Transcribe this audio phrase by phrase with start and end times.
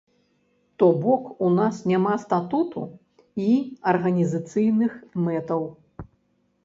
[0.77, 2.81] То бок у нас няма статуту
[3.47, 3.53] і
[3.93, 4.91] арганізацыйных
[5.27, 5.61] мэтаў.